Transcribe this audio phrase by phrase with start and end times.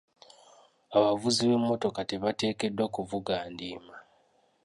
[0.97, 3.95] Abavuzi b'emmotoka tebateekeddwa kuvuga ndiima.